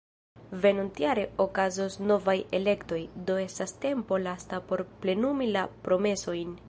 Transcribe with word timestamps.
Venontjare 0.61 1.25
okazos 1.43 1.97
novaj 2.11 2.35
elektoj, 2.59 3.01
do 3.27 3.37
estas 3.43 3.75
tempo 3.85 4.19
lasta 4.29 4.61
por 4.71 4.85
plenumi 5.05 5.51
la 5.59 5.69
promesojn. 5.89 6.59